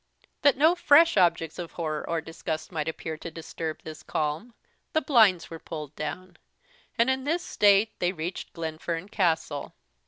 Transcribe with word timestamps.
That 0.41 0.57
no 0.57 0.73
fresh 0.73 1.15
objects 1.15 1.59
of 1.59 1.73
horror 1.73 2.03
or 2.09 2.21
disgust 2.21 2.71
might 2.71 2.89
appear 2.89 3.17
to 3.17 3.29
disturb 3.29 3.83
this 3.83 4.01
calm, 4.01 4.55
the 4.93 5.01
blinds 5.01 5.51
were 5.51 5.59
pulled 5.59 5.95
down, 5.95 6.37
and 6.97 7.07
in 7.07 7.23
this 7.23 7.45
state 7.45 7.91
they 7.99 8.11
reached 8.11 8.51
Glenfern 8.53 9.09
Castle. 9.09 9.75